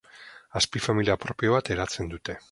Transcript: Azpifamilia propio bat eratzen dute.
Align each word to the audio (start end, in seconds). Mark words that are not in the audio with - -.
Azpifamilia 0.59 1.17
propio 1.25 1.53
bat 1.57 1.69
eratzen 1.77 2.09
dute. 2.15 2.37